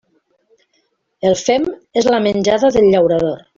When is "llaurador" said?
2.97-3.41